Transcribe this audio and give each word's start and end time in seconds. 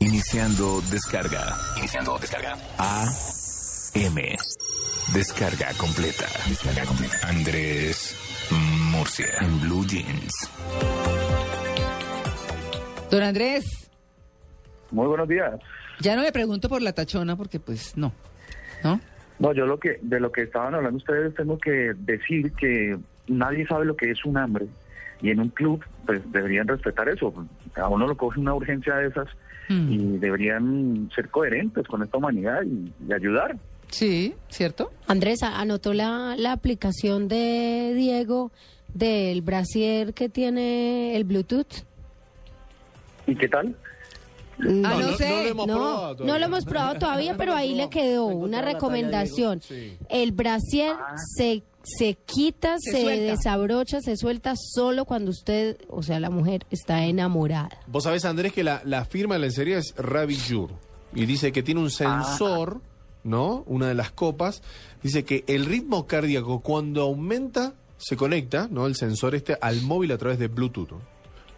Iniciando 0.00 0.80
descarga. 0.90 1.54
Iniciando 1.78 2.18
descarga. 2.18 2.56
A. 2.78 3.04
M. 3.94 4.36
Descarga 5.12 5.68
completa. 5.78 6.24
Descarga 6.48 6.84
completa. 6.86 7.16
Andrés 7.28 8.16
Murcia. 8.90 9.26
En 9.42 9.60
Blue 9.60 9.84
Jeans. 9.86 10.32
Don 13.10 13.22
Andrés, 13.22 13.90
Muy 14.92 15.06
buenos 15.08 15.28
días. 15.28 15.52
ya 16.00 16.14
no 16.16 16.22
me 16.22 16.30
pregunto 16.32 16.68
por 16.68 16.80
la 16.80 16.92
tachona 16.92 17.36
porque 17.36 17.58
pues 17.58 17.96
no, 17.96 18.12
¿no? 18.84 19.00
No, 19.40 19.52
yo 19.52 19.66
lo 19.66 19.78
que 19.80 19.98
de 20.02 20.20
lo 20.20 20.30
que 20.30 20.42
estaban 20.42 20.74
hablando 20.76 20.96
ustedes 20.98 21.34
tengo 21.34 21.58
que 21.58 21.92
decir 21.98 22.52
que 22.52 22.96
nadie 23.26 23.66
sabe 23.66 23.84
lo 23.84 23.96
que 23.96 24.10
es 24.12 24.24
un 24.24 24.38
hambre 24.38 24.66
y 25.20 25.30
en 25.30 25.40
un 25.40 25.48
club 25.48 25.84
pues 26.06 26.20
deberían 26.32 26.68
respetar 26.68 27.08
eso. 27.08 27.34
A 27.76 27.88
uno 27.88 28.06
lo 28.06 28.16
coge 28.16 28.38
una 28.38 28.54
urgencia 28.54 28.94
de 28.94 29.08
esas 29.08 29.26
Mm. 29.70 29.92
y 29.92 30.18
deberían 30.18 31.10
ser 31.14 31.30
coherentes 31.30 31.86
con 31.86 32.02
esta 32.02 32.18
humanidad 32.18 32.62
y, 32.64 32.92
y 33.08 33.12
ayudar. 33.14 33.56
Sí, 33.88 34.34
¿cierto? 34.48 34.90
Andrés, 35.06 35.42
¿anotó 35.44 35.92
la, 35.94 36.34
la 36.36 36.52
aplicación 36.52 37.28
de 37.28 37.92
Diego 37.94 38.50
del 38.94 39.42
brasier 39.42 40.12
que 40.12 40.28
tiene 40.28 41.16
el 41.16 41.22
Bluetooth? 41.24 41.84
¿Y 43.26 43.36
qué 43.36 43.48
tal? 43.48 43.76
No, 44.58 44.88
Ah, 44.88 44.94
no 44.94 45.10
no- 45.10 45.16
sé. 45.16 45.28
no 45.30 45.36
lo 45.42 45.48
hemos 45.48 45.66
no, 45.66 45.74
probado 45.74 46.08
no 46.10 46.14
todavía. 46.16 46.38
lo 46.38 46.44
hemos 46.46 46.64
probado 46.64 46.98
todavía, 46.98 47.36
pero 47.36 47.54
ahí 47.54 47.74
le 47.74 47.88
quedó 47.88 48.26
una 48.26 48.60
recomendación. 48.60 49.60
El 50.08 50.32
brasier 50.32 50.96
Ah. 50.98 51.14
se, 51.36 51.62
se 51.82 52.14
quita, 52.14 52.76
Se 52.78 53.04
desabrocha, 53.04 54.00
se 54.00 54.16
suelta 54.16 54.54
solo 54.56 55.04
cuando 55.04 55.30
usted, 55.30 55.78
o 55.88 56.02
sea, 56.02 56.20
la 56.20 56.30
mujer, 56.30 56.66
está 56.70 57.04
enamorada. 57.04 57.80
Vos 57.86 58.04
sabés, 58.04 58.24
Andrés, 58.24 58.52
que 58.52 58.64
la, 58.64 58.82
la 58.84 59.04
firma 59.04 59.34
de 59.34 59.40
lencería 59.40 59.78
es 59.78 59.94
Ravijur. 59.96 60.70
Y 61.14 61.26
dice 61.26 61.52
que 61.52 61.62
tiene 61.62 61.80
un 61.80 61.90
sensor, 61.90 62.80
¿no? 63.24 63.64
Una 63.66 63.88
de 63.88 63.94
las 63.94 64.12
copas. 64.12 64.62
Dice 65.02 65.24
que 65.24 65.44
el 65.48 65.66
ritmo 65.66 66.06
cardíaco 66.06 66.60
cuando 66.60 67.02
aumenta 67.02 67.74
se 67.96 68.16
conecta, 68.16 68.68
¿no? 68.70 68.86
El 68.86 68.96
sensor 68.96 69.34
este 69.34 69.58
al 69.60 69.82
móvil 69.82 70.12
a 70.12 70.18
través 70.18 70.38
de 70.38 70.48
Bluetooth. 70.48 70.90
¿no? 70.90 71.00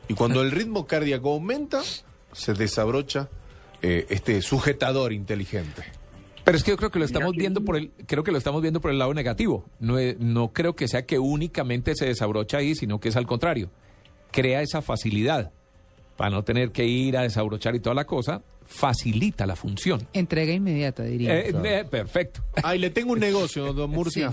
Y 0.09 0.15
cuando 0.15 0.43
el 0.43 0.51
ritmo 0.51 0.87
cardíaco 0.87 1.33
aumenta, 1.33 1.83
se 2.33 2.55
desabrocha 2.55 3.29
eh, 3.83 4.07
este 4.09 4.41
sujetador 4.43 5.13
inteligente. 5.13 5.85
Pero 6.45 6.57
es 6.57 6.65
que 6.65 6.71
yo 6.71 6.77
creo 6.77 6.91
que 6.91 6.99
lo 6.99 7.05
estamos 7.05 7.33
viendo 7.33 7.65
por 7.65 7.77
el, 7.77 7.91
creo 8.07 8.25
que 8.25 8.33
lo 8.33 8.39
estamos 8.39 8.63
viendo 8.63 8.81
por 8.81 8.91
el 8.91 8.99
lado 8.99 9.15
negativo. 9.15 9.65
No, 9.79 9.97
no 10.19 10.53
creo 10.53 10.75
que 10.75 10.89
sea 10.89 11.07
que 11.07 11.19
únicamente 11.19 11.95
se 11.95 12.07
desabrocha 12.07 12.59
ahí, 12.59 12.75
sino 12.75 12.99
que 13.01 13.11
es 13.11 13.17
al 13.17 13.27
contrario. 13.27 13.71
Crea 14.31 14.63
esa 14.63 14.83
facilidad 14.83 15.53
para 16.17 16.31
no 16.31 16.45
tener 16.45 16.71
que 16.71 16.85
ir 16.85 17.17
a 17.17 17.23
desabrochar 17.23 17.75
y 17.75 17.81
toda 17.81 17.95
la 17.95 18.05
cosa, 18.05 18.43
facilita 18.65 19.47
la 19.47 19.57
función. 19.57 20.07
Entrega 20.13 20.53
inmediata, 20.53 21.03
diría. 21.05 21.39
Eh, 21.39 21.53
eh, 21.65 21.85
perfecto. 21.89 22.43
Ay, 22.63 22.79
le 22.79 22.91
tengo 22.91 23.13
un 23.13 23.21
negocio, 23.21 23.73
don 23.73 23.91
Murcia. 23.93 24.31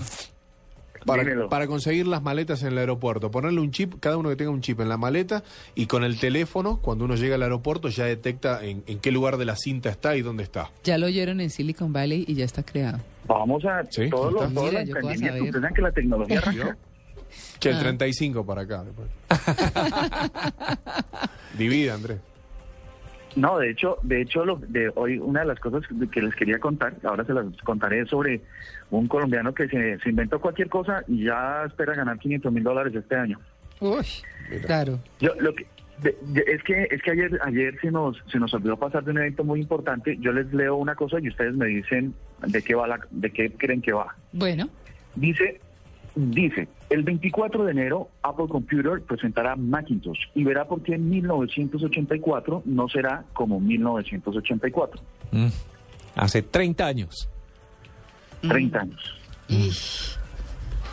Para, 1.04 1.66
conseguir 1.66 2.06
las 2.06 2.22
maletas 2.22 2.62
en 2.62 2.68
el 2.68 2.78
aeropuerto, 2.78 3.30
ponerle 3.30 3.60
un 3.60 3.70
chip, 3.70 3.94
cada 4.00 4.16
uno 4.16 4.28
que 4.28 4.36
tenga 4.36 4.50
un 4.50 4.60
chip 4.60 4.80
en 4.80 4.88
la 4.88 4.96
maleta 4.96 5.42
y 5.74 5.86
con 5.86 6.04
el 6.04 6.18
teléfono, 6.18 6.78
cuando 6.82 7.04
uno 7.06 7.16
llega 7.16 7.36
al 7.36 7.42
aeropuerto, 7.42 7.88
ya 7.88 8.04
detecta 8.04 8.62
en, 8.64 8.82
en 8.86 8.98
qué 8.98 9.10
lugar 9.10 9.36
de 9.36 9.44
la 9.46 9.56
cinta 9.56 9.88
está 9.88 10.16
y 10.16 10.22
dónde 10.22 10.42
está. 10.42 10.70
Ya 10.84 10.98
lo 10.98 11.06
oyeron 11.06 11.40
en 11.40 11.50
Silicon 11.50 11.92
Valley 11.92 12.24
y 12.28 12.34
ya 12.34 12.44
está 12.44 12.62
creado. 12.62 12.98
Vamos 13.26 13.64
a 13.64 13.82
Sí, 13.90 14.10
todos 14.10 14.32
los 14.32 14.52
todos 14.52 14.70
Mira, 14.70 14.84
los 14.84 15.72
que 15.74 15.82
la 15.82 15.92
tecnología 15.92 16.38
arranca. 16.38 16.76
Che, 17.60 17.70
el 17.70 17.76
Ah. 17.76 17.80
35 17.80 18.44
para 18.44 18.62
acá. 18.62 18.84
Divide, 21.56 21.90
Andrés. 21.90 22.18
No, 23.36 23.58
de 23.58 23.70
hecho, 23.70 23.98
de 24.02 24.20
hecho, 24.22 24.44
lo, 24.44 24.56
de 24.56 24.90
hoy 24.94 25.18
una 25.18 25.40
de 25.40 25.46
las 25.46 25.60
cosas 25.60 25.82
que 26.10 26.20
les 26.22 26.34
quería 26.34 26.58
contar, 26.58 26.94
ahora 27.04 27.24
se 27.24 27.32
las 27.32 27.46
contaré 27.64 28.04
sobre 28.06 28.40
un 28.90 29.06
colombiano 29.08 29.54
que 29.54 29.68
se, 29.68 29.98
se 30.00 30.10
inventó 30.10 30.40
cualquier 30.40 30.68
cosa 30.68 31.04
y 31.06 31.24
ya 31.24 31.64
espera 31.66 31.94
ganar 31.94 32.18
500 32.18 32.52
mil 32.52 32.62
dólares 32.64 32.94
este 32.94 33.14
año. 33.16 33.38
Uy, 33.80 34.04
claro. 34.66 34.98
Yo 35.20 35.32
lo 35.38 35.54
que 35.54 35.66
de- 36.02 36.16
de- 36.22 36.44
es 36.46 36.62
que 36.64 36.88
es 36.90 37.02
que 37.02 37.10
ayer 37.12 37.38
ayer 37.44 37.78
se 37.80 37.90
nos 37.90 38.16
se 38.32 38.38
nos 38.38 38.52
olvidó 38.54 38.76
pasar 38.78 39.04
de 39.04 39.10
un 39.12 39.18
evento 39.18 39.44
muy 39.44 39.60
importante. 39.60 40.16
Yo 40.18 40.32
les 40.32 40.52
leo 40.52 40.76
una 40.76 40.94
cosa 40.94 41.18
y 41.20 41.28
ustedes 41.28 41.54
me 41.54 41.66
dicen 41.66 42.14
de 42.46 42.62
qué 42.62 42.74
va 42.74 42.86
la, 42.88 43.00
de 43.10 43.30
qué 43.30 43.50
creen 43.52 43.80
que 43.82 43.92
va. 43.92 44.14
Bueno, 44.32 44.68
Dice 45.14 45.60
dice 46.14 46.68
el 46.90 47.04
24 47.04 47.64
de 47.64 47.70
enero 47.70 48.08
Apple 48.22 48.46
Computer 48.48 49.00
presentará 49.02 49.54
Macintosh 49.54 50.18
y 50.34 50.44
verá 50.44 50.66
por 50.66 50.82
qué 50.82 50.98
1984 50.98 52.62
no 52.66 52.88
será 52.88 53.24
como 53.32 53.60
1984. 53.60 55.00
Mm. 55.30 55.46
Hace 56.16 56.42
30 56.42 56.86
años. 56.86 57.28
30 58.42 58.80
años. 58.80 60.18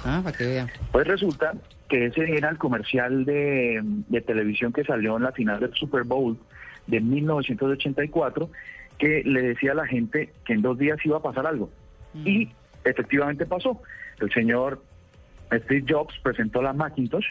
ah, 0.06 0.22
para 0.24 0.38
que 0.38 0.46
vean. 0.46 0.70
Pues 0.92 1.08
resulta 1.08 1.54
que 1.90 2.06
ese 2.06 2.36
era 2.36 2.50
el 2.50 2.58
comercial 2.58 3.26
de, 3.26 3.82
de 3.84 4.22
televisión 4.22 4.72
que 4.72 4.84
salió 4.84 5.18
en 5.18 5.24
la 5.24 5.32
final 5.32 5.60
del 5.60 5.74
Super 5.74 6.04
Bowl 6.04 6.38
de 6.86 7.00
1984, 7.00 8.50
que 8.98 9.24
le 9.26 9.42
decía 9.42 9.72
a 9.72 9.76
la 9.76 9.88
gente 9.88 10.32
que 10.46 10.54
en 10.54 10.62
dos 10.62 10.78
días 10.78 10.98
iba 11.04 11.18
a 11.18 11.22
pasar 11.22 11.48
algo. 11.48 11.70
Y 12.26 12.50
efectivamente 12.84 13.46
pasó. 13.46 13.82
El 14.20 14.32
señor 14.32 14.82
Steve 15.52 15.86
Jobs 15.88 16.14
presentó 16.22 16.62
la 16.62 16.74
Macintosh, 16.74 17.26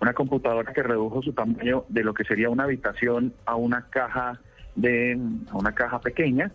una 0.00 0.14
computadora 0.14 0.72
que 0.72 0.82
redujo 0.82 1.22
su 1.22 1.32
tamaño 1.32 1.84
de 1.88 2.04
lo 2.04 2.14
que 2.14 2.24
sería 2.24 2.50
una 2.50 2.64
habitación 2.64 3.32
a 3.46 3.56
una 3.56 3.86
caja 3.88 4.40
de 4.74 5.18
una 5.52 5.72
caja 5.72 6.00
pequeña 6.00 6.50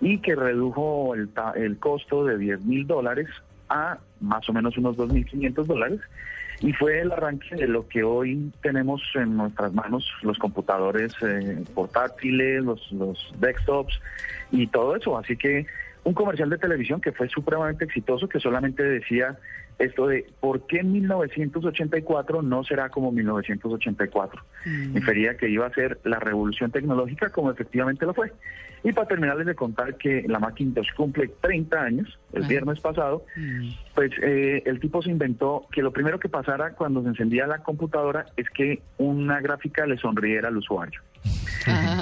y 0.00 0.18
que 0.18 0.34
redujo 0.34 1.14
el, 1.14 1.30
el 1.56 1.78
costo 1.78 2.24
de 2.24 2.38
10 2.38 2.64
mil 2.64 2.86
dólares 2.86 3.28
a 3.68 3.98
más 4.20 4.48
o 4.48 4.52
menos 4.52 4.76
unos 4.76 4.96
2.500 4.96 5.64
dólares 5.64 6.00
y 6.60 6.72
fue 6.72 7.00
el 7.00 7.12
arranque 7.12 7.56
de 7.56 7.66
lo 7.66 7.88
que 7.88 8.02
hoy 8.02 8.52
tenemos 8.62 9.02
en 9.14 9.36
nuestras 9.36 9.72
manos, 9.74 10.10
los 10.22 10.38
computadores 10.38 11.12
eh, 11.22 11.64
portátiles, 11.74 12.62
los, 12.62 12.92
los 12.92 13.34
desktops 13.38 14.00
y 14.50 14.66
todo 14.68 14.96
eso. 14.96 15.18
Así 15.18 15.36
que 15.36 15.66
un 16.04 16.14
comercial 16.14 16.50
de 16.50 16.58
televisión 16.58 17.00
que 17.00 17.12
fue 17.12 17.28
supremamente 17.28 17.84
exitoso, 17.84 18.28
que 18.28 18.38
solamente 18.38 18.82
decía 18.82 19.36
esto 19.78 20.06
de 20.06 20.26
por 20.40 20.66
qué 20.66 20.82
1984 20.82 22.42
no 22.42 22.64
será 22.64 22.88
como 22.88 23.10
1984. 23.12 24.42
Infería 24.94 25.36
que 25.36 25.48
iba 25.48 25.66
a 25.66 25.70
ser 25.74 25.98
la 26.04 26.18
revolución 26.18 26.70
tecnológica 26.70 27.30
como 27.30 27.50
efectivamente 27.50 28.06
lo 28.06 28.14
fue. 28.14 28.32
Y 28.82 28.92
para 28.92 29.08
terminarles 29.08 29.46
de 29.46 29.54
contar 29.54 29.96
que 29.96 30.24
la 30.28 30.38
Macintosh 30.38 30.92
cumple 30.94 31.30
30 31.40 31.80
años, 31.82 32.18
el 32.34 32.44
Ah. 32.44 32.48
viernes 32.48 32.80
pasado, 32.80 33.24
pues 33.94 34.10
eh, 34.22 34.62
el 34.66 34.78
tipo 34.78 35.00
se 35.02 35.10
inventó 35.10 35.66
que 35.72 35.80
lo 35.82 35.90
primero 35.90 36.18
que 36.18 36.28
pasara 36.28 36.72
cuando 36.74 37.02
se 37.02 37.08
encendía 37.08 37.46
la 37.46 37.58
computadora 37.62 38.26
es 38.36 38.48
que 38.50 38.82
una 38.98 39.40
gráfica 39.40 39.86
le 39.86 39.96
sonriera 39.96 40.48
al 40.48 40.58
usuario. 40.58 41.00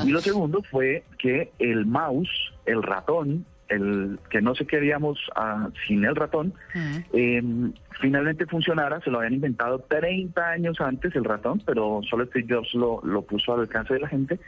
Y 0.04 0.10
lo 0.10 0.20
segundo 0.20 0.60
fue 0.64 1.04
que 1.18 1.52
el 1.60 1.86
mouse, 1.86 2.52
el 2.66 2.82
ratón, 2.82 3.46
el 3.74 4.18
que 4.30 4.40
no 4.40 4.54
se 4.54 4.66
queríamos 4.66 5.18
ah, 5.34 5.68
sin 5.86 6.04
el 6.04 6.16
ratón, 6.16 6.54
eh, 7.12 7.42
finalmente 8.00 8.46
funcionara. 8.46 9.00
Se 9.00 9.10
lo 9.10 9.18
habían 9.18 9.34
inventado 9.34 9.80
30 9.80 10.48
años 10.48 10.80
antes 10.80 11.14
el 11.14 11.24
ratón, 11.24 11.62
pero 11.64 12.00
solo 12.08 12.26
Steve 12.26 12.46
Jobs 12.48 12.74
lo, 12.74 13.00
lo 13.04 13.22
puso 13.22 13.54
al 13.54 13.60
alcance 13.60 13.94
de 13.94 14.00
la 14.00 14.08
gente. 14.08 14.38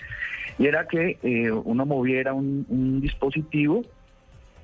Y 0.59 0.67
era 0.67 0.87
que 0.87 1.19
eh, 1.23 1.51
uno 1.51 1.87
moviera 1.87 2.33
un, 2.33 2.67
un 2.69 3.01
dispositivo 3.01 3.83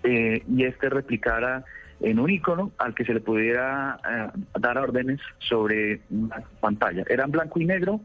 eh, 0.03 0.43
y 0.49 0.65
este 0.65 0.89
replicara 0.89 1.65
en 2.01 2.19
un 2.19 2.31
icono 2.31 2.73
al 2.79 2.95
que 2.95 3.05
se 3.05 3.13
le 3.13 3.21
pudiera 3.21 3.99
eh, 4.09 4.41
dar 4.59 4.79
órdenes 4.79 5.21
sobre 5.39 6.01
una 6.11 6.43
pantalla. 6.61 7.05
Era 7.09 7.25
en 7.25 7.31
blanco 7.31 7.61
y 7.61 7.67
negro, 7.67 8.01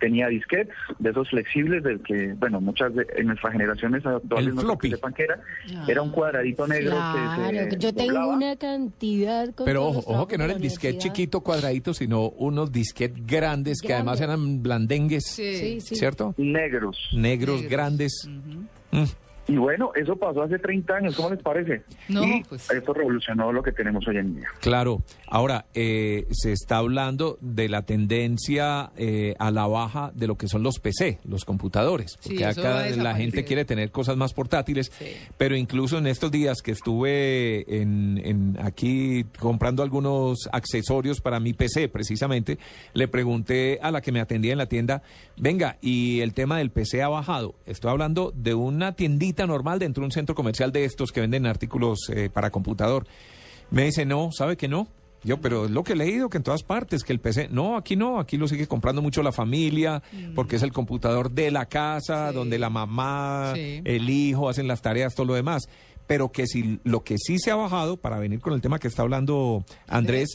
tenía 0.00 0.26
disquetes 0.28 0.74
de 0.98 1.10
esos 1.10 1.28
flexibles 1.30 1.82
del 1.84 2.00
que, 2.02 2.34
bueno, 2.38 2.60
muchas 2.60 2.92
de 2.94 3.06
en 3.16 3.26
nuestras 3.28 3.52
generaciones 3.52 4.04
actuales 4.04 4.48
El 4.48 4.54
no 4.56 4.78
sepan 4.80 5.12
qué 5.14 5.22
era. 5.24 5.40
Era 5.86 6.02
un 6.02 6.10
cuadradito 6.10 6.66
negro 6.66 6.90
Claro, 6.96 7.50
que 7.68 7.70
se 7.70 7.78
yo 7.78 7.92
tengo 7.94 8.12
doblaba. 8.14 8.34
una 8.36 8.56
cantidad. 8.56 9.54
con 9.54 9.66
Pero 9.66 9.84
ojo, 9.86 10.02
ojo 10.06 10.26
que 10.26 10.38
no 10.38 10.44
era 10.44 10.54
el 10.54 10.60
disquete 10.60 10.98
chiquito 10.98 11.40
cuadradito, 11.42 11.94
sino 11.94 12.30
unos 12.30 12.72
disquetes 12.72 13.24
grandes 13.26 13.80
que 13.82 13.94
además 13.94 14.20
eran 14.20 14.62
blandengues, 14.62 15.24
Sí, 15.26 15.80
sí. 15.80 15.94
¿cierto? 15.94 16.34
negros. 16.38 17.10
Negros, 17.12 17.56
Negros. 17.60 17.70
grandes. 17.70 18.28
Mm. 18.90 19.04
Y 19.46 19.56
bueno, 19.56 19.92
eso 19.94 20.16
pasó 20.16 20.42
hace 20.42 20.58
30 20.58 20.94
años, 20.94 21.16
¿cómo 21.16 21.30
les 21.30 21.42
parece? 21.42 21.82
No, 22.08 22.22
y 22.22 22.44
pues. 22.44 22.70
esto 22.70 22.92
revolucionó 22.92 23.52
lo 23.52 23.62
que 23.62 23.72
tenemos 23.72 24.06
hoy 24.06 24.18
en 24.18 24.36
día. 24.36 24.48
Claro. 24.60 25.02
Ahora, 25.26 25.66
eh, 25.74 26.26
se 26.30 26.52
está 26.52 26.76
hablando 26.76 27.38
de 27.40 27.68
la 27.68 27.82
tendencia 27.82 28.90
eh, 28.96 29.34
a 29.38 29.50
la 29.50 29.66
baja 29.66 30.12
de 30.14 30.26
lo 30.26 30.36
que 30.36 30.48
son 30.48 30.62
los 30.62 30.78
PC, 30.78 31.20
los 31.24 31.44
computadores. 31.44 32.16
Porque 32.22 32.44
acá 32.44 32.88
la 32.90 33.14
gente 33.14 33.44
quiere 33.44 33.64
tener 33.64 33.90
cosas 33.90 34.16
más 34.16 34.32
portátiles. 34.34 34.92
Sí. 34.96 35.16
Pero 35.36 35.56
incluso 35.56 35.98
en 35.98 36.06
estos 36.06 36.30
días 36.30 36.62
que 36.62 36.72
estuve 36.72 37.80
en, 37.80 38.20
en 38.24 38.58
aquí 38.60 39.24
comprando 39.38 39.82
algunos 39.82 40.48
accesorios 40.52 41.20
para 41.20 41.40
mi 41.40 41.52
PC, 41.52 41.88
precisamente, 41.88 42.58
le 42.92 43.08
pregunté 43.08 43.78
a 43.82 43.90
la 43.90 44.00
que 44.00 44.12
me 44.12 44.20
atendía 44.20 44.52
en 44.52 44.58
la 44.58 44.66
tienda, 44.66 45.02
venga, 45.36 45.78
y 45.80 46.20
el 46.20 46.34
tema 46.34 46.58
del 46.58 46.70
PC 46.70 47.02
ha 47.02 47.08
bajado. 47.08 47.54
Estoy 47.66 47.90
hablando 47.90 48.32
de 48.34 48.54
una 48.54 48.92
tiendita 48.92 49.39
normal 49.46 49.78
dentro 49.78 50.02
de 50.02 50.06
un 50.06 50.12
centro 50.12 50.34
comercial 50.34 50.72
de 50.72 50.84
estos 50.84 51.12
que 51.12 51.20
venden 51.20 51.46
artículos 51.46 51.98
eh, 52.10 52.30
para 52.32 52.50
computador. 52.50 53.06
Me 53.70 53.84
dice, 53.84 54.04
no, 54.04 54.30
¿sabe 54.32 54.56
que 54.56 54.68
no? 54.68 54.88
Yo, 55.22 55.38
pero 55.38 55.66
es 55.66 55.70
lo 55.70 55.84
que 55.84 55.92
he 55.92 55.96
leído, 55.96 56.30
que 56.30 56.38
en 56.38 56.42
todas 56.42 56.62
partes, 56.62 57.04
que 57.04 57.12
el 57.12 57.20
PC, 57.20 57.48
no, 57.50 57.76
aquí 57.76 57.94
no, 57.94 58.18
aquí 58.18 58.38
lo 58.38 58.48
sigue 58.48 58.66
comprando 58.66 59.02
mucho 59.02 59.22
la 59.22 59.32
familia, 59.32 60.02
porque 60.34 60.56
es 60.56 60.62
el 60.62 60.72
computador 60.72 61.30
de 61.30 61.50
la 61.50 61.66
casa, 61.66 62.30
Sí. 62.30 62.34
donde 62.34 62.58
la 62.58 62.70
mamá, 62.70 63.52
Sí. 63.54 63.82
el 63.84 64.08
hijo 64.08 64.48
hacen 64.48 64.66
las 64.66 64.80
tareas, 64.80 65.14
todo 65.14 65.26
lo 65.26 65.34
demás. 65.34 65.68
Pero 66.06 66.32
que 66.32 66.46
si 66.46 66.80
lo 66.84 67.04
que 67.04 67.16
sí 67.18 67.38
se 67.38 67.50
ha 67.50 67.54
bajado, 67.56 67.98
para 67.98 68.18
venir 68.18 68.40
con 68.40 68.54
el 68.54 68.62
tema 68.62 68.78
que 68.78 68.88
está 68.88 69.02
hablando 69.02 69.62
Andrés, 69.88 70.30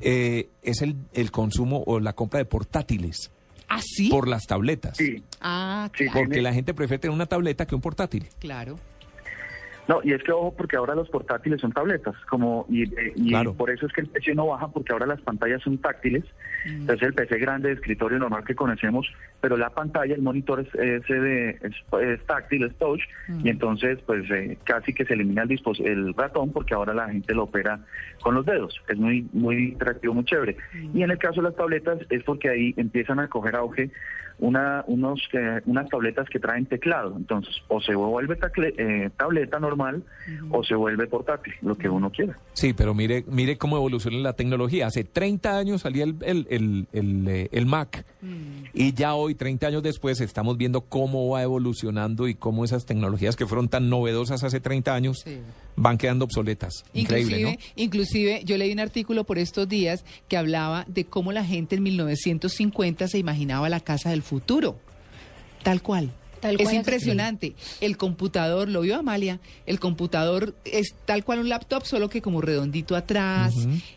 eh, 0.00 0.48
es 0.62 0.80
el, 0.80 0.94
el 1.12 1.30
consumo 1.32 1.82
o 1.86 1.98
la 2.00 2.12
compra 2.14 2.38
de 2.38 2.44
portátiles 2.46 3.30
¿Ah, 3.70 3.80
sí? 3.82 4.08
por 4.10 4.28
las 4.28 4.46
tabletas. 4.46 4.96
Sí, 4.98 5.22
Ah, 5.40 5.88
claro. 5.92 6.12
Porque 6.18 6.42
la 6.42 6.52
gente 6.52 6.74
prefiere 6.74 6.98
tener 7.00 7.14
una 7.14 7.26
tableta 7.26 7.66
que 7.66 7.74
un 7.74 7.80
portátil. 7.80 8.26
claro. 8.38 8.78
No, 9.90 10.00
y 10.04 10.12
es 10.12 10.22
que 10.22 10.30
ojo, 10.30 10.54
porque 10.56 10.76
ahora 10.76 10.94
los 10.94 11.08
portátiles 11.10 11.60
son 11.60 11.72
tabletas, 11.72 12.14
como 12.28 12.64
y, 12.68 12.84
eh, 12.84 13.12
y 13.16 13.30
Claro. 13.30 13.54
por 13.54 13.70
eso 13.70 13.86
es 13.86 13.92
que 13.92 14.02
el 14.02 14.06
PC 14.06 14.36
no 14.36 14.46
baja, 14.46 14.68
porque 14.68 14.92
ahora 14.92 15.04
las 15.04 15.20
pantallas 15.20 15.60
son 15.62 15.78
táctiles. 15.78 16.22
Mm. 16.64 16.82
Entonces 16.82 17.08
el 17.08 17.14
PC 17.14 17.38
grande 17.38 17.68
de 17.70 17.74
escritorio 17.74 18.20
normal 18.20 18.44
que 18.44 18.54
conocemos, 18.54 19.12
pero 19.40 19.56
la 19.56 19.70
pantalla, 19.70 20.14
el 20.14 20.22
monitor 20.22 20.60
es, 20.60 20.68
es, 20.76 21.08
de- 21.08 21.50
es, 21.60 21.74
es 22.02 22.24
táctil, 22.26 22.62
es 22.66 22.74
touch, 22.78 23.00
Mm. 23.26 23.46
y 23.46 23.50
entonces 23.50 23.98
pues 24.06 24.30
eh, 24.30 24.58
casi 24.62 24.94
que 24.94 25.04
se 25.04 25.14
elimina 25.14 25.42
el, 25.42 25.48
dispos 25.48 25.80
el 25.80 26.14
ratón, 26.14 26.52
porque 26.52 26.74
ahora 26.74 26.94
la 26.94 27.08
gente 27.08 27.34
lo 27.34 27.42
opera 27.44 27.80
con 28.22 28.36
los 28.36 28.46
dedos. 28.46 28.80
Es 28.88 28.96
muy 28.96 29.26
muy 29.32 29.70
interactivo, 29.72 30.14
muy 30.14 30.24
chévere. 30.24 30.56
Mm. 30.72 30.98
Y 30.98 31.02
en 31.02 31.10
el 31.10 31.18
caso 31.18 31.40
de 31.42 31.48
las 31.48 31.56
tabletas 31.56 31.98
es 32.10 32.22
porque 32.22 32.48
ahí 32.48 32.74
empiezan 32.76 33.18
a 33.18 33.26
coger 33.26 33.56
auge 33.56 33.90
una, 34.40 34.84
unos, 34.88 35.20
eh, 35.32 35.60
unas 35.66 35.88
tabletas 35.88 36.28
que 36.28 36.38
traen 36.38 36.66
teclado. 36.66 37.14
Entonces, 37.16 37.54
o 37.68 37.80
se 37.80 37.94
vuelve 37.94 38.36
tacle- 38.38 38.74
eh, 38.76 39.10
tableta 39.16 39.58
normal 39.60 40.02
o 40.50 40.64
se 40.64 40.74
vuelve 40.74 41.06
portátil, 41.06 41.52
lo 41.62 41.76
que 41.76 41.88
uno 41.88 42.10
quiera. 42.10 42.38
Sí, 42.52 42.72
pero 42.72 42.94
mire, 42.94 43.24
mire 43.28 43.56
cómo 43.58 43.76
evoluciona 43.76 44.18
la 44.18 44.32
tecnología. 44.32 44.86
Hace 44.86 45.04
30 45.04 45.56
años 45.56 45.82
salía 45.82 46.04
el, 46.04 46.16
el, 46.22 46.46
el, 46.50 46.86
el, 46.92 47.28
eh, 47.28 47.48
el 47.52 47.66
Mac 47.66 48.04
y 48.74 48.92
ya 48.94 49.14
hoy, 49.14 49.34
30 49.34 49.66
años 49.68 49.82
después, 49.82 50.20
estamos 50.20 50.56
viendo 50.56 50.82
cómo 50.82 51.28
va 51.30 51.42
evolucionando 51.42 52.28
y 52.28 52.34
cómo 52.34 52.64
esas 52.64 52.86
tecnologías 52.86 53.36
que 53.36 53.46
fueron 53.46 53.68
tan 53.68 53.88
novedosas 53.90 54.42
hace 54.44 54.60
30 54.60 54.94
años 54.94 55.20
Sí. 55.24 55.40
Van 55.76 55.98
quedando 55.98 56.24
obsoletas. 56.24 56.84
Increíble, 56.92 57.38
Inclusive, 57.38 57.58
¿no? 57.76 57.82
inclusive, 57.82 58.42
yo 58.44 58.56
leí 58.56 58.72
un 58.72 58.80
artículo 58.80 59.24
por 59.24 59.38
estos 59.38 59.68
días 59.68 60.04
que 60.28 60.36
hablaba 60.36 60.84
de 60.88 61.04
cómo 61.04 61.32
la 61.32 61.44
gente 61.44 61.76
en 61.76 61.82
1950 61.82 63.08
se 63.08 63.18
imaginaba 63.18 63.68
la 63.68 63.80
casa 63.80 64.10
del 64.10 64.22
futuro. 64.22 64.78
Tal 65.62 65.82
cual. 65.82 66.10
Tal 66.40 66.56
es 66.60 66.72
impresionante. 66.72 67.54
El 67.80 67.96
computador, 67.96 68.68
lo 68.68 68.80
vio 68.80 68.96
Amalia, 68.96 69.40
el 69.66 69.78
computador 69.78 70.54
es 70.64 70.94
tal 71.04 71.22
cual 71.24 71.40
un 71.40 71.48
laptop, 71.48 71.84
solo 71.84 72.08
que 72.08 72.22
como 72.22 72.40
redondito 72.40 72.96
atrás, 72.96 73.52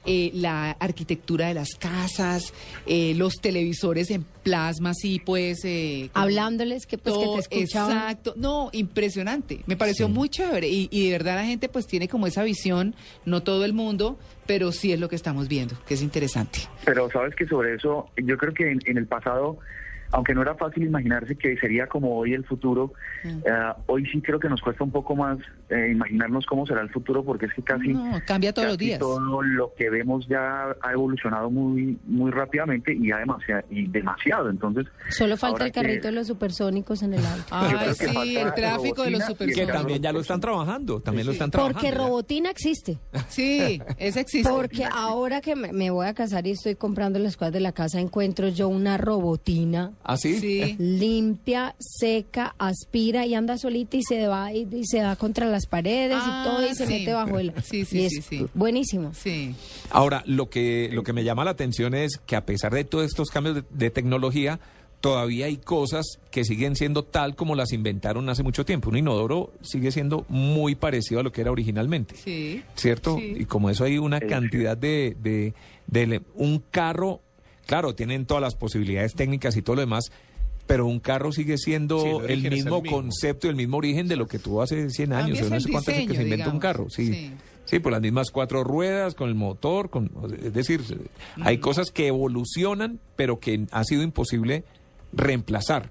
eh, 0.06 0.32
la 0.34 0.72
arquitectura 0.72 1.48
de 1.48 1.54
las 1.54 1.70
casas, 1.80 2.54
eh, 2.86 3.14
los 3.16 3.36
televisores 3.36 4.12
en 4.12 4.24
plasma, 4.44 4.90
así 4.92 5.20
pues... 5.20 5.62
eh, 5.64 6.10
como- 6.14 6.24
Hablándoles 6.24 6.86
que 6.86 6.98
pues 6.98 7.16
todo, 7.16 7.38
que 7.38 7.48
te 7.48 7.56
escuchaban. 7.64 7.92
Exacto, 7.98 8.34
no, 8.36 8.70
impresionante. 8.74 9.62
Me 9.66 9.76
pareció 9.78 10.10
muy 10.10 10.30
chévere 10.30 10.68
y, 10.68 10.90
y 10.92 11.06
de 11.08 11.12
verdad 11.14 11.36
la 11.36 11.46
gente 11.46 11.70
pues 11.70 11.88
tiene 11.88 12.08
como 12.08 12.28
esa 12.28 12.44
visión, 12.44 12.94
no 13.26 13.42
todo 13.44 13.64
el 13.66 13.74
mundo, 13.74 14.18
pero 14.46 14.72
sí 14.74 14.92
es 14.92 15.00
lo 15.00 15.08
que 15.08 15.16
estamos 15.16 15.48
viendo, 15.48 15.76
que 15.88 15.94
es 15.94 16.02
interesante. 16.02 16.60
Pero 16.84 17.10
sabes 17.10 17.34
que 17.36 17.46
sobre 17.48 17.76
eso, 17.76 18.10
yo 18.22 18.38
creo 18.38 18.54
que 18.54 18.70
en, 18.72 18.80
en 18.86 18.98
el 18.98 19.08
pasado, 19.08 19.58
aunque 20.14 20.34
no 20.34 20.42
era 20.42 20.56
fácil 20.56 20.84
imaginarse 20.84 21.36
que 21.36 21.58
sería 21.58 21.88
como 21.88 22.16
hoy 22.18 22.34
el 22.34 22.46
futuro, 22.46 22.94
eh, 23.26 23.40
hoy 23.88 24.06
sí 24.12 24.22
creo 24.22 24.40
que 24.40 24.48
nos 24.48 24.62
cuesta 24.62 24.84
un 24.84 24.92
poco 24.92 25.16
más 25.16 25.38
eh, 25.70 25.90
imaginarnos 25.92 26.46
cómo 26.46 26.66
será 26.66 26.82
el 26.82 26.90
futuro, 26.90 27.24
porque 27.24 27.48
es 27.48 27.54
que 27.54 27.62
casi... 27.64 27.90
No, 27.94 28.12
cambia 28.26 28.54
todos 28.54 28.70
los 28.70 28.78
días. 28.78 29.00
Todo 29.00 29.42
lo 29.42 29.74
que 29.76 29.90
vemos 29.90 30.28
ya 30.28 30.76
ha 30.82 30.92
evolucionado 30.94 31.50
muy 31.50 31.98
muy 32.06 32.32
rápidamente 32.32 32.94
y 32.94 33.10
ya 33.10 33.18
demasiado, 33.18 33.64
y 33.70 33.88
demasiado. 33.88 34.50
Entonces, 34.50 34.86
Solo 35.10 35.36
falta 35.36 35.66
el 35.66 35.72
carrito 35.72 36.02
que- 36.04 36.08
de 36.08 36.12
los 36.14 36.28
supersónicos 36.28 37.02
en 37.04 37.14
el 37.16 37.26
auto. 37.26 37.44
Ay, 37.52 37.76
que 38.00 38.08
sí, 38.08 38.38
el 38.38 38.54
tráfico 38.54 39.04
de 39.04 39.12
los 39.12 39.22
Que 39.22 39.26
supersónicos. 39.28 39.66
carro 39.68 39.80
también 39.80 40.02
ya 40.02 40.14
lo 40.14 40.20
están 40.22 40.40
trabajando, 40.40 41.00
también 41.02 41.26
lo 41.28 41.34
están 41.34 41.50
trabajando. 41.52 41.80
Porque 41.80 41.92
robotina 41.96 42.50
existe. 42.52 43.00
Sí, 43.30 43.82
ese 43.98 44.20
existe. 44.22 44.50
Porque 44.50 44.86
ahora 44.86 45.42
que 45.42 45.56
me, 45.56 45.74
me 45.74 45.90
voy 45.90 46.06
a 46.08 46.14
casar 46.14 46.46
y 46.48 46.52
estoy 46.52 46.76
comprando 46.76 47.18
las 47.20 47.36
cosas 47.36 47.54
de 47.54 47.60
la 47.60 47.72
casa, 47.72 48.00
encuentro 48.00 48.48
yo 48.50 48.68
una 48.68 48.98
robotina 48.98 49.92
¿Ah, 50.04 50.18
sí? 50.18 50.40
Sí. 50.40 50.76
limpia, 50.80 51.76
seca, 51.80 52.56
aspira 52.58 53.26
y 53.26 53.36
anda 53.36 53.58
solita 53.58 53.98
y 53.98 54.04
se 54.04 54.28
va 54.28 54.52
y, 54.54 54.68
y 54.72 54.86
se 54.86 55.00
da 55.00 55.16
contra 55.16 55.46
las 55.48 55.66
paredes 55.66 56.18
Ah, 56.20 56.44
y 56.46 56.50
todo 56.50 56.66
y 56.70 56.76
se 56.76 56.86
sí. 56.86 56.94
mete 56.94 57.14
bajo 57.14 57.40
el... 57.40 57.54
Sí, 57.64 57.86
sí, 57.86 58.00
y 58.02 58.10
sí, 58.10 58.18
es 58.20 58.26
sí. 58.26 58.46
buenísimo. 58.54 59.14
Sí. 59.14 59.56
Ahora, 59.90 60.24
lo 60.26 60.50
que, 60.50 60.90
lo 60.92 61.04
que 61.04 61.14
me 61.14 61.24
llama 61.24 61.46
la 61.46 61.52
atención 61.52 61.94
es 61.94 62.18
que 62.26 62.36
a 62.36 62.46
pesar 62.46 62.74
de 62.74 62.84
todos 62.84 63.06
estos 63.06 63.30
cambios 63.30 63.56
de, 63.56 63.64
de 63.70 63.90
tecnología, 63.90 64.60
todavía 65.00 65.46
hay 65.48 65.58
cosas 65.58 66.06
que 66.32 66.44
siguen 66.46 66.76
siendo 66.76 67.04
tal 67.04 67.36
como 67.36 67.56
las 67.56 67.74
inventaron 67.74 68.30
hace 68.30 68.44
mucho 68.44 68.66
tiempo. 68.66 68.90
Un 68.90 68.98
inodoro 68.98 69.52
sigue 69.62 69.92
siendo 69.92 70.26
muy 70.30 70.76
parecido 70.76 71.20
a 71.20 71.24
lo 71.24 71.32
que 71.32 71.42
era 71.42 71.52
originalmente. 71.52 72.16
Sí. 72.16 72.62
¿Cierto? 72.76 73.18
Sí. 73.18 73.36
Y 73.40 73.46
como 73.46 73.70
eso 73.70 73.84
hay 73.84 73.98
una 73.98 74.20
Sí. 74.20 74.28
cantidad 74.28 74.78
de, 74.78 75.16
de, 75.22 75.54
de- 75.88 76.22
Un 76.36 76.64
carro, 76.72 77.20
claro, 77.66 77.96
tienen 77.96 78.26
todas 78.26 78.42
las 78.42 78.56
posibilidades 78.56 79.14
técnicas 79.14 79.56
y 79.58 79.62
todo 79.62 79.76
lo 79.78 79.82
demás, 79.82 80.12
pero 80.68 80.86
un 80.86 81.00
carro 81.00 81.32
sigue 81.32 81.58
siendo 81.58 82.00
Sí, 82.00 82.08
el 82.28 82.40
es 82.40 82.46
el 82.46 82.52
mismo 82.52 82.82
mismo. 82.82 82.98
concepto 82.98 83.48
y 83.48 83.50
el 83.50 83.56
mismo 83.56 83.78
origen 83.78 84.08
de 84.08 84.16
lo 84.16 84.28
que 84.28 84.40
tuvo 84.40 84.62
hace 84.62 84.90
100 84.90 85.14
años. 85.14 85.42
O 85.42 85.50
no 85.50 85.56
es 85.58 85.64
sé 85.64 85.72
cuánto 85.72 85.92
hace 85.92 86.02
que 86.02 86.08
diseño, 86.08 86.18
se 86.20 86.24
inventa 86.24 86.50
un 86.52 86.60
carro. 86.60 86.88
Sí. 86.90 87.08
Sí. 87.08 87.32
Sí, 87.66 87.80
por 87.80 87.94
las 87.94 88.02
mismas 88.02 88.30
cuatro 88.30 88.64
ruedas, 88.66 89.16
con 89.16 89.30
el 89.30 89.36
motor, 89.36 89.90
con, 89.90 90.12
es 90.44 90.54
decir, 90.54 90.82
hay 91.42 91.60
cosas 91.60 91.92
que 91.92 92.08
evolucionan, 92.08 93.00
pero 93.16 93.40
que 93.40 93.66
ha 93.72 93.84
sido 93.86 94.04
imposible 94.04 94.66
reemplazar. 95.14 95.90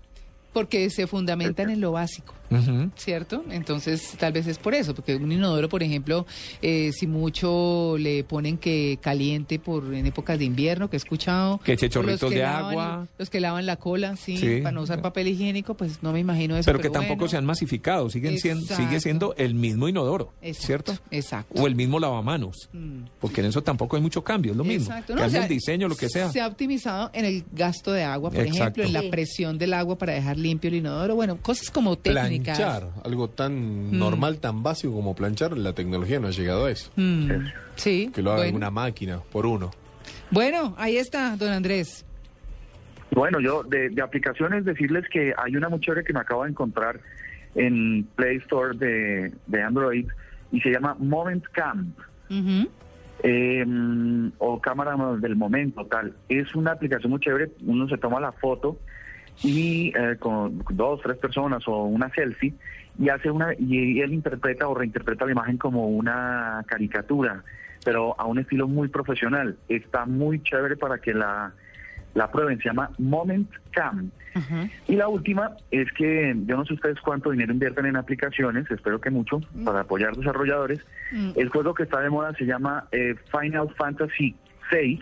Porque 0.53 0.91
se 0.91 1.07
fundamentan 1.07 1.71
en 1.71 1.81
lo 1.81 1.93
básico. 1.93 2.35
¿Cierto? 2.97 3.43
Entonces, 3.51 4.15
tal 4.19 4.35
vez 4.35 4.47
es 4.47 4.59
por 4.59 4.75
eso, 4.75 4.95
porque 4.95 5.17
un 5.17 5.33
inodoro, 5.33 5.71
por 5.71 5.83
ejemplo, 5.83 6.27
eh, 6.61 6.91
si 6.93 7.07
mucho 7.07 7.97
le 7.99 8.25
ponen 8.25 8.59
que 8.59 8.99
caliente 9.01 9.59
por 9.59 9.95
en 9.95 10.05
épocas 10.05 10.39
de 10.39 10.45
invierno, 10.45 10.91
que 10.91 10.97
he 10.97 10.99
escuchado. 10.99 11.59
Que 11.65 11.73
eche 11.73 11.89
chorritos 11.89 12.31
que 12.31 12.37
de 12.41 12.43
lavan- 12.45 12.71
agua. 12.71 13.09
Los 13.19 13.31
que 13.31 13.41
lavan 13.41 13.65
la 13.65 13.77
cola, 13.77 14.17
sí, 14.17 14.37
Sí. 14.37 14.59
para 14.63 14.73
no 14.73 14.83
usar 14.83 15.01
papel 15.01 15.29
higiénico, 15.29 15.75
pues 15.75 16.03
no 16.03 16.13
me 16.13 16.21
imagino 16.21 16.55
eso. 16.57 16.67
Pero 16.67 16.79
que 16.81 16.91
tampoco 16.91 17.27
se 17.27 17.39
han 17.39 17.47
masificado, 17.47 18.11
siguen 18.11 18.39
siendo, 18.39 18.67
sigue 18.77 19.01
siendo 19.01 19.35
el 19.39 19.55
mismo 19.55 19.89
inodoro, 19.89 20.33
Exacto, 20.43 20.67
¿cierto? 20.67 20.93
Exacto. 21.11 21.63
O 21.63 21.67
el 21.67 21.75
mismo 21.75 21.99
lavamanos, 22.01 22.69
Mm. 22.75 23.05
porque 23.19 23.41
en 23.41 23.47
eso 23.47 23.63
tampoco 23.63 23.97
hay 23.97 24.03
mucho 24.03 24.23
cambio, 24.23 24.53
es 24.53 24.59
lo 24.59 24.65
mismo. 24.65 24.89
Exacto. 24.91 25.15
Cambia 25.15 25.27
o 25.27 25.31
sea, 25.31 25.43
el 25.45 25.49
diseño, 25.49 25.89
lo 25.89 25.97
que 25.97 26.11
sea. 26.11 26.31
Se 26.31 26.41
ha 26.43 26.47
optimizado 26.49 27.11
en 27.15 27.25
el 27.25 27.45
gasto 27.53 27.93
de 27.93 28.03
agua, 28.05 28.31
por 28.31 28.41
Exacto. 28.41 28.81
ejemplo, 28.83 28.85
en 28.85 28.93
la 28.93 29.11
presión 29.11 29.57
del 29.57 29.73
agua 29.73 29.97
para 29.97 30.13
dejar 30.13 30.37
limpio 30.43 30.69
el 30.69 30.77
inodoro. 30.77 31.15
Bueno, 31.15 31.37
cosas 31.39 31.71
como 31.71 31.97
técnicas. 31.97 32.59
Planchar, 32.59 32.89
algo 33.05 33.29
tan 33.29 33.97
normal, 33.97 34.39
tan 34.39 34.63
básico 34.63 34.93
como 34.93 35.15
planchar, 35.15 35.57
la 35.57 35.73
tecnología 35.73 36.21
no 36.21 36.29
ha 36.29 36.33
llegado 36.33 36.67
a 36.67 36.71
eso. 36.71 36.91
Mm, 36.97 37.31
sí. 37.77 38.11
Que 38.15 38.23
lo 38.23 38.33
haga 38.33 38.43
bueno. 38.43 38.57
una 38.57 38.71
máquina 38.71 39.21
por 39.31 39.47
uno. 39.47 39.71
Bueno, 40.31 40.75
ahí 40.79 40.97
está, 40.97 41.37
don 41.37 41.51
Andrés. 41.51 42.05
Bueno, 43.11 43.41
yo 43.41 43.63
de, 43.63 43.91
de 43.91 44.03
aplicaciones 44.03 44.65
decirles 44.65 45.05
que 45.11 45.35
hay 45.37 45.57
una 45.57 45.69
muy 45.69 45.81
chévere 45.81 46.03
que 46.03 46.13
me 46.15 46.21
acabo 46.21 46.45
de 46.45 46.51
encontrar 46.51 46.99
en 47.55 48.05
Play 48.17 48.39
Store 48.39 48.77
de, 48.77 49.33
de 49.47 49.63
Android 49.63 50.07
y 50.51 50.61
se 50.61 50.71
llama 50.71 50.97
Moment 50.99 51.45
Cam 51.53 51.93
eh, 53.23 53.65
o 54.39 54.61
cámara 54.61 54.97
del 55.17 55.37
momento 55.37 55.85
tal. 55.87 56.15
Es 56.29 56.55
una 56.55 56.73
aplicación 56.73 57.11
muy 57.11 57.21
chévere, 57.21 57.51
uno 57.67 57.89
se 57.89 57.99
toma 57.99 58.21
la 58.21 58.33
foto 58.33 58.79
y 59.43 59.93
eh, 59.97 60.17
con 60.19 60.63
dos, 60.71 61.01
tres 61.03 61.17
personas 61.19 61.67
o 61.67 61.85
una 61.85 62.11
selfie 62.11 62.55
y 62.99 63.09
hace 63.09 63.31
una 63.31 63.55
y 63.59 64.01
él 64.01 64.13
interpreta 64.13 64.69
o 64.69 64.75
reinterpreta 64.75 65.25
la 65.25 65.33
imagen 65.33 65.57
como 65.59 65.89
una 65.89 66.63
caricatura, 66.67 67.43
pero 67.85 68.15
a 68.21 68.27
un 68.27 68.39
estilo 68.39 68.69
muy 68.69 68.89
profesional. 68.89 69.57
Está 69.69 70.05
muy 70.07 70.43
chévere 70.43 70.77
para 70.77 70.99
que 70.99 71.15
la 71.15 71.53
la 72.15 72.31
prueben, 72.31 72.59
se 72.59 72.65
llama 72.65 72.91
Moment 72.99 73.51
Cam. 73.71 74.11
Y 74.87 74.97
la 74.97 75.09
última 75.09 75.57
es 75.71 75.91
que 75.93 76.35
yo 76.47 76.57
no 76.57 76.65
sé 76.67 76.75
ustedes 76.75 77.01
cuánto 77.01 77.31
dinero 77.31 77.53
invierten 77.55 77.87
en 77.87 77.97
aplicaciones, 77.97 78.71
espero 78.71 79.01
que 79.01 79.09
mucho, 79.11 79.41
Mm. 79.55 79.65
para 79.65 79.81
apoyar 79.81 80.15
desarrolladores. 80.15 80.81
El 81.37 81.49
juego 81.49 81.73
que 81.75 81.85
está 81.85 82.01
de 82.01 82.11
moda 82.11 82.35
se 82.35 82.45
llama 82.45 82.87
eh, 82.93 83.15
Final 83.31 83.75
Fantasy 83.77 84.35
VI. 84.71 85.01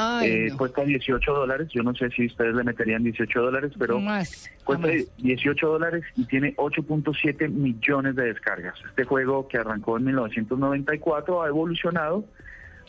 Ay, 0.00 0.30
Eh, 0.30 0.46
no. 0.50 0.56
Cuesta 0.58 0.84
18 0.84 1.32
dólares. 1.32 1.68
Yo 1.74 1.82
no 1.82 1.92
sé 1.94 2.08
si 2.10 2.26
ustedes 2.26 2.54
le 2.54 2.62
meterían 2.62 3.02
18 3.02 3.40
dólares, 3.42 3.72
pero 3.78 3.98
Más, 3.98 4.48
cuesta 4.62 4.86
más. 4.86 4.96
18 5.18 5.66
dólares 5.66 6.04
y 6.16 6.24
tiene 6.26 6.54
8.7 6.56 7.48
millones 7.48 8.14
de 8.14 8.26
descargas. 8.26 8.74
Este 8.88 9.02
juego 9.04 9.48
que 9.48 9.58
arrancó 9.58 9.96
en 9.98 10.04
1994 10.04 11.42
ha 11.42 11.48
evolucionado 11.48 12.24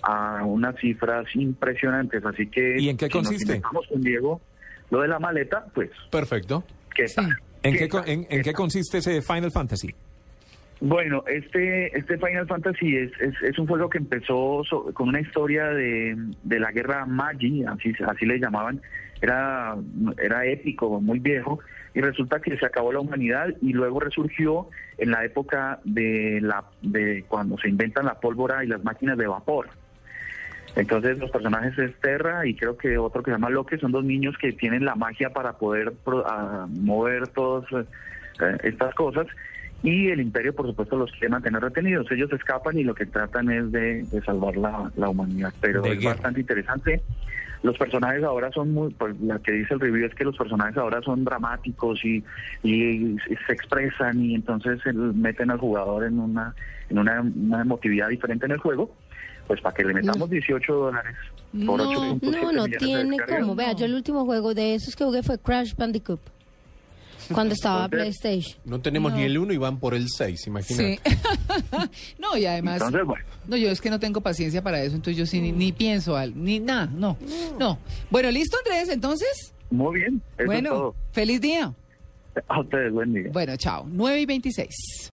a 0.04 0.44
unas 0.46 0.76
cifras 0.80 1.26
impresionantes. 1.36 2.24
Así 2.24 2.48
que 2.48 2.76
¿Y 2.80 2.90
en 2.90 2.98
qué 2.98 3.08
si 3.08 3.18
nos 3.18 3.28
consiste? 3.28 3.46
inventamos 3.56 3.88
con 3.88 4.02
Diego, 4.02 4.42
lo 4.92 5.02
de 5.02 5.08
la 5.08 5.18
maleta, 5.20 5.66
pues, 5.74 5.90
Perfecto. 6.12 6.64
¿qué 6.96 7.08
Sí. 7.08 7.22
¿En 7.64 7.76
¿Qué 7.76 7.90
qué, 7.90 8.26
en 8.30 8.42
qué 8.42 8.54
consiste 8.54 9.00
ese 9.00 9.22
Final 9.22 9.52
Fantasy? 9.52 9.94
Bueno, 10.82 11.24
este, 11.28 11.98
este 11.98 12.18
Final 12.18 12.48
Fantasy 12.48 12.96
es, 12.96 13.12
es, 13.20 13.34
es 13.42 13.60
un 13.60 13.68
juego 13.68 13.90
que 13.90 13.98
empezó 13.98 14.64
con 14.94 15.10
una 15.10 15.20
historia 15.20 15.68
de, 15.68 16.16
de 16.44 16.60
la 16.60 16.72
guerra 16.72 17.06
Magi, 17.06 17.66
así, 17.66 17.94
así 18.08 18.26
le 18.26 18.40
llamaban. 18.40 18.82
Era, 19.22 19.76
era 20.24 20.46
épico, 20.46 21.02
muy 21.02 21.20
viejo, 21.20 21.60
y 21.94 22.00
resulta 22.00 22.40
que 22.40 22.58
se 22.58 22.66
acabó 22.66 22.94
la 22.94 23.02
humanidad 23.02 23.54
y 23.62 23.74
luego 23.74 24.00
resurgió 24.00 24.70
en 24.98 25.12
la 25.12 25.26
época 25.26 25.82
de, 25.84 26.40
la, 26.42 26.64
de 26.82 27.26
cuando 27.28 27.58
se 27.58 27.68
inventan 27.68 28.06
la 28.06 28.22
pólvora 28.22 28.64
y 28.64 28.68
las 28.68 28.82
máquinas 28.82 29.18
de 29.18 29.28
vapor. 29.28 29.68
Entonces 30.78 31.18
los 31.18 31.32
personajes 31.32 31.78
es 31.78 31.94
Terra 32.00 32.46
y 32.46 32.56
creo 32.56 32.78
que 32.78 32.98
otro 32.98 33.22
que 33.22 33.32
se 33.32 33.36
llama 33.36 33.50
Loki 33.50 33.78
son 33.80 33.92
dos 33.92 34.06
niños 34.06 34.38
que 34.38 34.54
tienen 34.54 34.86
la 34.86 34.96
magia 34.96 35.32
para 35.32 35.54
poder 35.58 35.92
pro- 36.06 36.24
mover 36.70 37.28
todas 37.30 37.66
eh, 37.74 38.58
estas 38.64 38.96
cosas 38.96 39.28
y 39.84 40.08
el 40.10 40.20
imperio 40.20 40.54
por 40.54 40.68
supuesto 40.68 40.98
los 40.98 41.12
quiere 41.12 41.30
mantener 41.30 41.62
retenidos. 41.62 42.12
Ellos 42.12 42.32
escapan 42.34 42.78
y 42.78 42.84
lo 42.84 42.94
que 42.94 43.06
tratan 43.06 43.50
es 43.50 43.72
de, 43.72 44.04
de 44.04 44.22
salvar 44.24 44.58
la, 44.58 44.92
la 44.98 45.10
humanidad. 45.10 45.54
Pero 45.62 45.82
De 45.82 45.94
es 45.94 46.00
guerra. 46.00 46.14
bastante 46.16 46.42
interesante. 46.42 47.02
Los 47.62 47.78
personajes 47.78 48.24
ahora 48.24 48.50
son 48.52 48.72
muy, 48.74 48.94
pues 48.94 49.20
la 49.20 49.38
que 49.40 49.52
dice 49.52 49.74
el 49.74 49.82
review 49.82 50.06
es 50.06 50.16
que 50.16 50.24
los 50.24 50.38
personajes 50.38 50.78
ahora 50.78 51.02
son 51.02 51.26
dramáticos 51.26 52.00
y, 52.06 52.24
y 52.64 53.18
se 53.48 53.54
expresan 53.54 54.24
y 54.24 54.36
entonces 54.36 54.80
meten 54.94 55.52
al 55.52 55.58
jugador 55.60 56.06
en 56.06 56.20
una, 56.20 56.56
en 56.90 57.00
una, 57.00 57.20
una 57.22 57.62
emotividad 57.62 58.08
diferente 58.08 58.46
en 58.46 58.54
el 58.54 58.60
juego. 58.60 58.96
Pues 59.48 59.60
para 59.62 59.76
que 59.76 59.84
le 59.84 59.94
metamos 59.96 60.30
18 60.30 60.74
dólares 60.74 61.16
por 61.66 61.80
No, 61.80 61.92
8.7 61.92 62.42
No, 62.42 62.52
no 62.52 62.66
tiene 62.66 63.18
como. 63.28 63.56
Vea, 63.56 63.74
yo 63.74 63.86
el 63.88 63.96
último 63.96 64.24
juego 64.24 64.54
de 64.54 64.76
esos 64.76 64.96
que 64.96 65.04
jugué 65.04 65.24
fue 65.24 65.40
Crash 65.40 65.74
Bandicoot. 65.76 66.22
Cuando 67.34 67.54
estaba 67.54 67.86
Entonces- 67.86 68.18
PlayStation. 68.20 68.62
No 68.66 68.80
tenemos 68.82 69.14
ni 69.14 69.24
el 69.24 69.38
1 69.38 69.54
y 69.54 69.58
van 69.58 69.80
por 69.80 69.94
el 69.94 70.08
6, 70.10 70.48
imagínate. 70.48 71.00
Sí. 71.06 71.16
no, 72.20 72.38
y 72.38 72.46
además, 72.46 72.76
Entonces, 72.82 73.06
bueno. 73.06 73.26
no, 73.48 73.58
yo 73.58 73.70
es 73.70 73.82
que 73.82 73.90
no 73.90 74.00
tengo 74.00 74.22
paciencia 74.22 74.62
para 74.62 74.82
eso, 74.82 74.96
entonces 74.96 75.18
yo 75.18 75.26
sí 75.26 75.42
ni, 75.42 75.52
ni 75.52 75.72
pienso, 75.72 76.16
al, 76.16 76.42
ni 76.42 76.60
nada, 76.60 76.88
no, 76.88 77.18
no. 77.60 77.80
Bueno, 78.10 78.32
listo, 78.32 78.58
Andrés, 78.58 78.90
entonces. 78.90 79.54
Muy 79.70 80.00
bien, 80.00 80.22
eso 80.34 80.42
es 80.42 80.46
bueno, 80.48 80.70
todo. 80.72 80.96
feliz 81.12 81.40
día. 81.42 81.74
A 82.48 82.60
ustedes, 82.62 82.92
buen 82.94 83.14
día. 83.14 83.30
Bueno, 83.34 83.56
chao. 83.58 83.86
9 83.90 84.22
y 84.22 84.26
26. 84.26 84.70